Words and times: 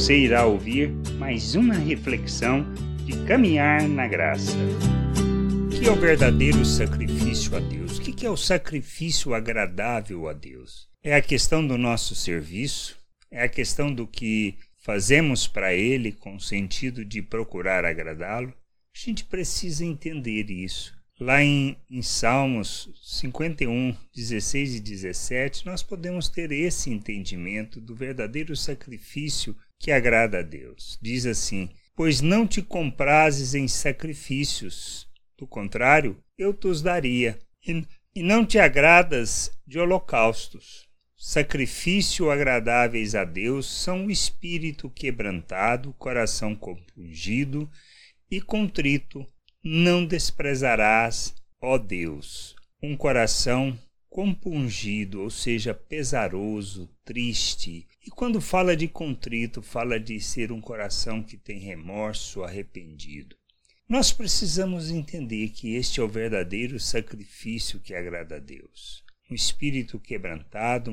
Você 0.00 0.16
irá 0.16 0.46
ouvir 0.46 0.88
mais 1.18 1.54
uma 1.54 1.74
reflexão 1.74 2.64
de 3.04 3.22
caminhar 3.26 3.86
na 3.86 4.08
graça. 4.08 4.56
O 5.66 5.68
que 5.68 5.86
é 5.86 5.92
o 5.92 5.94
verdadeiro 5.94 6.64
sacrifício 6.64 7.54
a 7.54 7.60
Deus? 7.60 7.98
O 7.98 8.00
que 8.00 8.24
é 8.24 8.30
o 8.30 8.36
sacrifício 8.36 9.34
agradável 9.34 10.26
a 10.26 10.32
Deus? 10.32 10.88
É 11.02 11.14
a 11.14 11.20
questão 11.20 11.64
do 11.64 11.76
nosso 11.76 12.14
serviço? 12.14 12.98
É 13.30 13.42
a 13.42 13.48
questão 13.48 13.92
do 13.92 14.06
que 14.06 14.54
fazemos 14.78 15.46
para 15.46 15.74
Ele 15.74 16.12
com 16.12 16.36
o 16.36 16.40
sentido 16.40 17.04
de 17.04 17.20
procurar 17.20 17.84
agradá-lo? 17.84 18.48
A 18.48 18.98
gente 18.98 19.26
precisa 19.26 19.84
entender 19.84 20.50
isso. 20.50 20.98
Lá 21.20 21.42
em, 21.42 21.76
em, 21.90 22.00
Salmos 22.00 22.88
51, 23.02 23.94
16 24.16 24.76
e 24.76 24.80
17, 24.80 25.66
nós 25.66 25.82
podemos 25.82 26.30
ter 26.30 26.50
esse 26.52 26.88
entendimento 26.88 27.78
do 27.78 27.94
verdadeiro 27.94 28.56
sacrifício 28.56 29.54
que 29.80 29.90
agrada 29.90 30.38
a 30.40 30.42
Deus. 30.42 30.98
Diz 31.02 31.26
assim: 31.26 31.70
Pois 31.96 32.20
não 32.20 32.46
te 32.46 32.62
comprases 32.62 33.54
em 33.54 33.66
sacrifícios, 33.66 35.08
do 35.36 35.46
contrário, 35.46 36.22
eu 36.38 36.52
te 36.52 36.82
daria, 36.82 37.38
e, 37.66 37.84
e 38.14 38.22
não 38.22 38.44
te 38.44 38.58
agradas 38.58 39.50
de 39.66 39.78
holocaustos. 39.78 40.86
Sacrifício 41.16 42.30
agradáveis 42.30 43.14
a 43.14 43.24
Deus 43.24 43.66
são 43.66 44.06
o 44.06 44.10
espírito 44.10 44.88
quebrantado, 44.88 45.92
coração 45.94 46.54
compungido 46.54 47.68
e 48.30 48.40
contrito 48.40 49.26
não 49.62 50.06
desprezarás, 50.06 51.34
ó 51.60 51.76
Deus, 51.76 52.54
um 52.82 52.96
coração 52.96 53.78
compungido, 54.10 55.22
ou 55.22 55.30
seja, 55.30 55.72
pesaroso, 55.72 56.90
triste. 57.04 57.86
E 58.04 58.10
quando 58.10 58.40
fala 58.40 58.76
de 58.76 58.88
contrito, 58.88 59.62
fala 59.62 60.00
de 60.00 60.20
ser 60.20 60.50
um 60.50 60.60
coração 60.60 61.22
que 61.22 61.36
tem 61.36 61.60
remorso, 61.60 62.42
arrependido. 62.42 63.36
Nós 63.88 64.12
precisamos 64.12 64.90
entender 64.90 65.50
que 65.50 65.74
este 65.74 66.00
é 66.00 66.02
o 66.02 66.08
verdadeiro 66.08 66.78
sacrifício 66.80 67.78
que 67.78 67.94
agrada 67.94 68.36
a 68.36 68.40
Deus. 68.40 69.04
Um 69.30 69.34
espírito 69.34 69.98
quebrantado, 69.98 70.92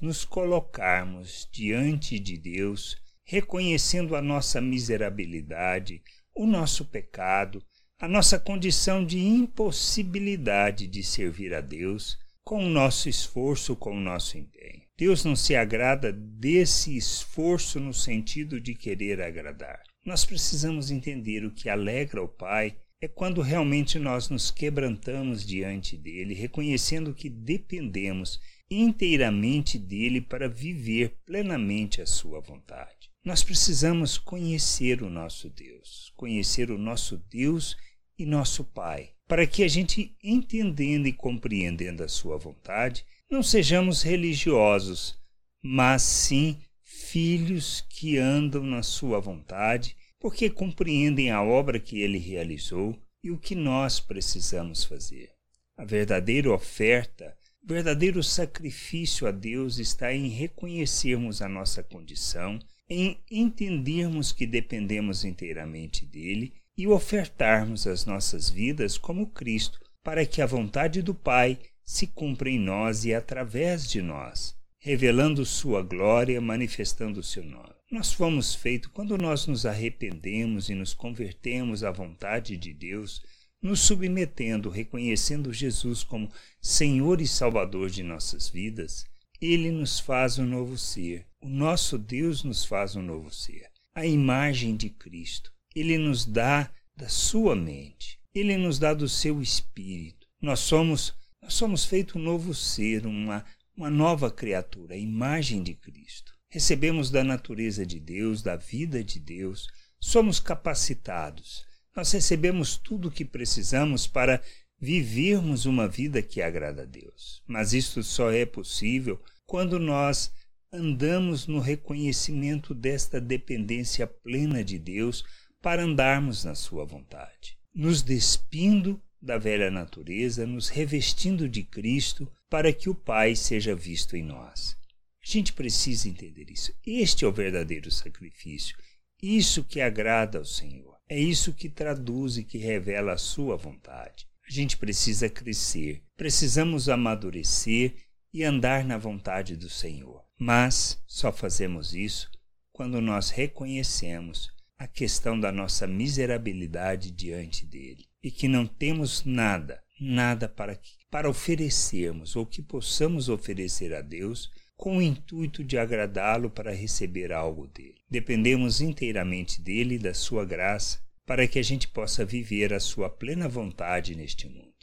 nos 0.00 0.24
colocarmos 0.24 1.48
diante 1.52 2.18
de 2.18 2.38
Deus, 2.38 2.96
reconhecendo 3.24 4.14
a 4.14 4.22
nossa 4.22 4.60
miserabilidade, 4.60 6.00
o 6.32 6.46
nosso 6.46 6.84
pecado, 6.84 7.62
a 7.98 8.06
nossa 8.06 8.38
condição 8.38 9.04
de 9.04 9.18
impossibilidade 9.18 10.86
de 10.86 11.02
servir 11.02 11.52
a 11.52 11.60
Deus 11.60 12.16
com 12.46 12.64
o 12.64 12.70
nosso 12.70 13.08
esforço, 13.08 13.74
com 13.74 13.96
o 13.96 14.00
nosso 14.00 14.38
empenho. 14.38 14.82
Deus 14.96 15.24
não 15.24 15.34
se 15.34 15.56
agrada 15.56 16.12
desse 16.12 16.96
esforço 16.96 17.80
no 17.80 17.92
sentido 17.92 18.60
de 18.60 18.72
querer 18.72 19.20
agradar. 19.20 19.82
Nós 20.04 20.24
precisamos 20.24 20.92
entender 20.92 21.44
o 21.44 21.50
que 21.50 21.68
alegra 21.68 22.22
o 22.22 22.28
Pai 22.28 22.76
é 23.00 23.08
quando 23.08 23.40
realmente 23.40 23.98
nós 23.98 24.28
nos 24.28 24.52
quebrantamos 24.52 25.44
diante 25.44 25.96
dele, 25.96 26.34
reconhecendo 26.34 27.12
que 27.12 27.28
dependemos 27.28 28.40
inteiramente 28.70 29.76
dele 29.76 30.20
para 30.20 30.48
viver 30.48 31.16
plenamente 31.26 32.00
a 32.00 32.06
sua 32.06 32.40
vontade. 32.40 33.10
Nós 33.24 33.42
precisamos 33.42 34.18
conhecer 34.18 35.02
o 35.02 35.10
nosso 35.10 35.50
Deus, 35.50 36.12
conhecer 36.16 36.70
o 36.70 36.78
nosso 36.78 37.16
Deus 37.28 37.76
e 38.16 38.24
nosso 38.24 38.62
Pai, 38.62 39.15
para 39.26 39.46
que 39.46 39.62
a 39.62 39.68
gente, 39.68 40.16
entendendo 40.22 41.06
e 41.06 41.12
compreendendo 41.12 42.02
a 42.02 42.08
Sua 42.08 42.38
vontade, 42.38 43.04
não 43.30 43.42
sejamos 43.42 44.02
religiosos, 44.02 45.18
mas 45.62 46.02
sim 46.02 46.58
filhos 46.82 47.84
que 47.88 48.18
andam 48.18 48.62
na 48.62 48.82
Sua 48.82 49.20
vontade, 49.20 49.96
porque 50.20 50.48
compreendem 50.48 51.30
a 51.30 51.42
obra 51.42 51.80
que 51.80 52.00
Ele 52.00 52.18
realizou 52.18 52.98
e 53.22 53.30
o 53.30 53.38
que 53.38 53.54
nós 53.54 53.98
precisamos 53.98 54.84
fazer. 54.84 55.30
A 55.76 55.84
verdadeira 55.84 56.52
oferta, 56.52 57.36
o 57.62 57.66
verdadeiro 57.66 58.22
sacrifício 58.22 59.26
a 59.26 59.32
Deus 59.32 59.78
está 59.78 60.14
em 60.14 60.28
reconhecermos 60.28 61.42
a 61.42 61.48
nossa 61.48 61.82
condição, 61.82 62.58
em 62.88 63.18
entendermos 63.28 64.30
que 64.30 64.46
dependemos 64.46 65.24
inteiramente 65.24 66.06
dele 66.06 66.54
e 66.76 66.86
ofertarmos 66.86 67.86
as 67.86 68.04
nossas 68.04 68.50
vidas 68.50 68.98
como 68.98 69.28
Cristo, 69.28 69.80
para 70.02 70.26
que 70.26 70.42
a 70.42 70.46
vontade 70.46 71.00
do 71.02 71.14
Pai 71.14 71.58
se 71.84 72.06
cumpra 72.06 72.50
em 72.50 72.58
nós 72.58 73.04
e 73.04 73.14
através 73.14 73.88
de 73.88 74.02
nós, 74.02 74.54
revelando 74.78 75.46
Sua 75.46 75.82
glória, 75.82 76.40
manifestando 76.40 77.20
o 77.20 77.22
seu 77.22 77.44
nome. 77.44 77.74
Nós 77.90 78.12
fomos 78.12 78.54
feitos 78.54 78.90
quando 78.92 79.16
nós 79.16 79.46
nos 79.46 79.64
arrependemos 79.64 80.68
e 80.68 80.74
nos 80.74 80.92
convertemos 80.92 81.84
à 81.84 81.90
vontade 81.92 82.56
de 82.56 82.74
Deus, 82.74 83.22
nos 83.62 83.80
submetendo, 83.80 84.68
reconhecendo 84.68 85.52
Jesus 85.52 86.02
como 86.02 86.30
Senhor 86.60 87.20
e 87.20 87.28
Salvador 87.28 87.88
de 87.88 88.02
nossas 88.02 88.48
vidas, 88.48 89.06
ele 89.40 89.70
nos 89.70 90.00
faz 90.00 90.38
um 90.38 90.46
novo 90.46 90.76
ser. 90.76 91.26
O 91.40 91.48
nosso 91.48 91.96
Deus 91.96 92.42
nos 92.42 92.64
faz 92.64 92.96
um 92.96 93.02
novo 93.02 93.32
ser, 93.32 93.68
a 93.94 94.04
imagem 94.04 94.76
de 94.76 94.90
Cristo. 94.90 95.55
Ele 95.76 95.98
nos 95.98 96.24
dá 96.24 96.70
da 96.96 97.08
sua 97.08 97.54
mente. 97.54 98.18
Ele 98.34 98.56
nos 98.56 98.78
dá 98.78 98.94
do 98.94 99.08
seu 99.08 99.40
espírito. 99.42 100.26
Nós 100.40 100.60
somos 100.60 101.14
nós 101.42 101.54
somos 101.54 101.84
feito 101.84 102.18
um 102.18 102.22
novo 102.22 102.52
ser, 102.52 103.06
uma 103.06 103.44
uma 103.76 103.90
nova 103.90 104.30
criatura, 104.30 104.94
a 104.94 104.98
imagem 104.98 105.62
de 105.62 105.74
Cristo. 105.74 106.32
Recebemos 106.48 107.10
da 107.10 107.22
natureza 107.22 107.84
de 107.84 108.00
Deus, 108.00 108.42
da 108.42 108.56
vida 108.56 109.04
de 109.04 109.20
Deus, 109.20 109.68
somos 110.00 110.40
capacitados. 110.40 111.64
Nós 111.94 112.10
recebemos 112.12 112.76
tudo 112.76 113.08
o 113.08 113.10
que 113.10 113.24
precisamos 113.24 114.06
para 114.06 114.42
vivermos 114.80 115.66
uma 115.66 115.86
vida 115.86 116.22
que 116.22 116.40
agrada 116.40 116.82
a 116.82 116.86
Deus. 116.86 117.42
Mas 117.46 117.72
isto 117.74 118.02
só 118.02 118.30
é 118.30 118.46
possível 118.46 119.20
quando 119.44 119.78
nós 119.78 120.32
andamos 120.72 121.46
no 121.46 121.60
reconhecimento 121.60 122.74
desta 122.74 123.20
dependência 123.20 124.06
plena 124.06 124.64
de 124.64 124.78
Deus 124.78 125.24
para 125.66 125.82
andarmos 125.82 126.44
na 126.44 126.54
Sua 126.54 126.84
vontade, 126.84 127.58
nos 127.74 128.00
despindo 128.00 129.02
da 129.20 129.36
velha 129.36 129.68
natureza, 129.68 130.46
nos 130.46 130.68
revestindo 130.68 131.48
de 131.48 131.64
Cristo 131.64 132.30
para 132.48 132.72
que 132.72 132.88
o 132.88 132.94
Pai 132.94 133.34
seja 133.34 133.74
visto 133.74 134.16
em 134.16 134.22
nós. 134.22 134.76
A 135.20 135.28
gente 135.28 135.52
precisa 135.52 136.08
entender 136.08 136.52
isso. 136.52 136.72
Este 136.86 137.24
é 137.24 137.28
o 137.28 137.32
verdadeiro 137.32 137.90
sacrifício, 137.90 138.78
isso 139.20 139.64
que 139.64 139.80
agrada 139.80 140.38
ao 140.38 140.44
Senhor. 140.44 140.96
É 141.08 141.18
isso 141.18 141.52
que 141.52 141.68
traduz 141.68 142.36
e 142.38 142.44
que 142.44 142.58
revela 142.58 143.14
a 143.14 143.18
Sua 143.18 143.56
vontade. 143.56 144.24
A 144.48 144.52
gente 144.52 144.76
precisa 144.76 145.28
crescer, 145.28 146.00
precisamos 146.16 146.88
amadurecer 146.88 147.92
e 148.32 148.44
andar 148.44 148.84
na 148.84 148.98
vontade 148.98 149.56
do 149.56 149.68
Senhor. 149.68 150.22
Mas 150.38 151.02
só 151.08 151.32
fazemos 151.32 151.92
isso 151.92 152.30
quando 152.72 153.00
nós 153.00 153.30
reconhecemos 153.30 154.54
a 154.78 154.86
questão 154.86 155.38
da 155.38 155.50
nossa 155.50 155.86
miserabilidade 155.86 157.10
diante 157.10 157.64
dele 157.64 158.04
e 158.22 158.30
que 158.30 158.46
não 158.46 158.66
temos 158.66 159.24
nada, 159.24 159.82
nada 160.00 160.48
para, 160.48 160.78
para 161.10 161.28
oferecermos 161.30 162.36
ou 162.36 162.44
que 162.44 162.60
possamos 162.60 163.28
oferecer 163.28 163.94
a 163.94 164.02
Deus 164.02 164.50
com 164.76 164.98
o 164.98 165.02
intuito 165.02 165.64
de 165.64 165.78
agradá-lo 165.78 166.50
para 166.50 166.74
receber 166.74 167.32
algo 167.32 167.66
dele. 167.66 167.96
Dependemos 168.10 168.80
inteiramente 168.80 169.62
dele 169.62 169.94
e 169.94 169.98
da 169.98 170.12
sua 170.12 170.44
graça 170.44 171.00
para 171.24 171.48
que 171.48 171.58
a 171.58 171.62
gente 171.62 171.88
possa 171.88 172.24
viver 172.24 172.72
a 172.72 172.80
sua 172.80 173.08
plena 173.08 173.48
vontade 173.48 174.14
neste 174.14 174.46
mundo. 174.46 174.74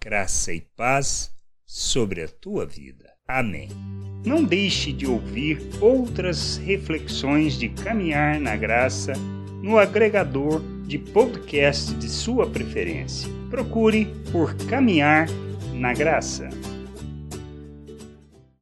Graça 0.00 0.52
e 0.54 0.60
paz 0.60 1.30
sobre 1.66 2.22
a 2.22 2.28
tua 2.28 2.64
vida. 2.64 3.12
Amém. 3.26 3.68
Não 4.24 4.42
deixe 4.42 4.92
de 4.92 5.06
ouvir 5.06 5.58
outras 5.80 6.56
reflexões 6.56 7.58
de 7.58 7.68
caminhar 7.68 8.40
na 8.40 8.56
graça 8.56 9.12
no 9.62 9.78
agregador 9.78 10.62
de 10.86 10.98
podcast 10.98 11.94
de 11.94 12.08
sua 12.08 12.46
preferência. 12.46 13.30
Procure 13.50 14.06
por 14.32 14.54
Caminhar 14.54 15.28
na 15.74 15.92
Graça. 15.92 16.48